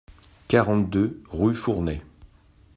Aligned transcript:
quarante-deux 0.47 1.21
rue 1.29 1.53
Fournet 1.53 2.01